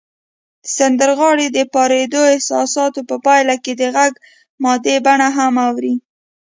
د 0.63 0.65
سندرغاړي 0.77 1.47
د 1.51 1.59
پارندو 1.73 2.21
احساساتو 2.33 2.99
په 3.09 3.15
پایله 3.25 3.55
کې 3.63 3.73
د 3.75 3.83
غږ 3.95 4.13
مادي 4.63 4.95
بڼه 5.05 5.27
هم 5.37 5.53
اوړي 5.67 5.95